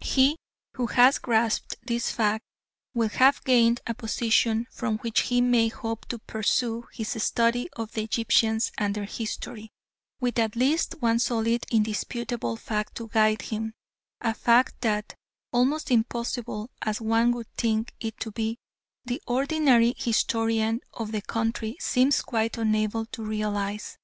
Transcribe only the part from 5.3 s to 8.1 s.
may hope to pursue his study of the